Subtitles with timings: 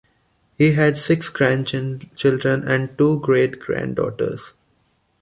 [0.57, 4.53] He had six grandchildren and two great-granddaughters.